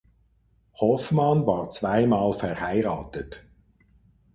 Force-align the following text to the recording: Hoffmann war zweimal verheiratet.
Hoffmann 0.81 1.45
war 1.45 1.69
zweimal 1.69 2.33
verheiratet. 2.33 3.45